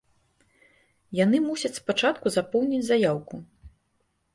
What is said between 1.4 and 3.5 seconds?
мусяць спачатку запоўніць заяўку.